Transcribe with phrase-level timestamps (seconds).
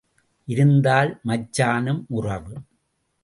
[0.47, 2.55] இருந்தால், மச்சானும் உறவு.